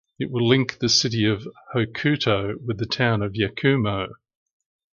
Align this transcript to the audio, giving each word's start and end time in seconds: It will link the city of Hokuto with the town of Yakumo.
It 0.17 0.31
will 0.31 0.47
link 0.47 0.79
the 0.79 0.89
city 0.89 1.25
of 1.25 1.47
Hokuto 1.75 2.55
with 2.65 2.79
the 2.79 2.87
town 2.87 3.21
of 3.21 3.33
Yakumo. 3.33 4.07